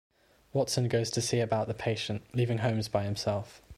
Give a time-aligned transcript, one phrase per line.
[0.51, 3.61] Watson goes to see about the patient, leaving Holmes by himself.